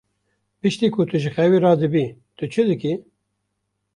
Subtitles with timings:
[0.59, 2.05] Piştî ku tu ji xewê radibî,
[2.37, 2.93] tu çi dikî?